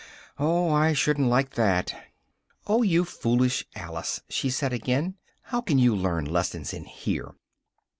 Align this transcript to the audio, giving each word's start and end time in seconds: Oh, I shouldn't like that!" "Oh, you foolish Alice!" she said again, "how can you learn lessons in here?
Oh, 0.39 0.71
I 0.71 0.93
shouldn't 0.93 1.27
like 1.27 1.51
that!" 1.53 1.93
"Oh, 2.65 2.81
you 2.81 3.05
foolish 3.05 3.67
Alice!" 3.75 4.19
she 4.29 4.49
said 4.49 4.73
again, 4.73 5.13
"how 5.43 5.61
can 5.61 5.77
you 5.77 5.95
learn 5.95 6.25
lessons 6.25 6.73
in 6.73 6.85
here? 6.85 7.35